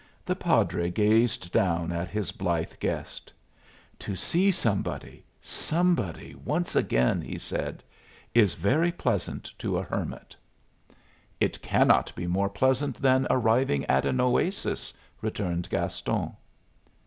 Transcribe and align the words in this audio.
The 0.25 0.35
padre 0.35 0.89
gazed 0.89 1.51
down 1.51 1.91
at 1.91 2.07
his 2.09 2.31
blithe 2.31 2.73
guest. 2.79 3.31
"To 3.99 4.15
see 4.15 4.49
somebody, 4.49 5.23
somebody, 5.43 6.33
once 6.33 6.75
again," 6.75 7.21
he 7.21 7.37
said, 7.37 7.83
"is 8.33 8.55
very 8.55 8.91
pleasant 8.91 9.51
to 9.59 9.77
a 9.77 9.83
hermit." 9.83 10.35
"It 11.39 11.61
cannot 11.61 12.11
be 12.15 12.25
more 12.25 12.49
pleasant 12.49 12.99
than 12.99 13.27
arriving 13.29 13.85
at 13.85 14.07
an 14.07 14.19
oasis," 14.19 14.91
returned 15.21 15.69
Gaston. 15.69 16.35